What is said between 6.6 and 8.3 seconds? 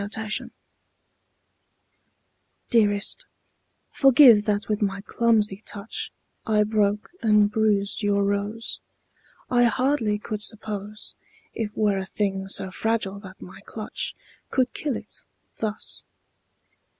broke and bruised your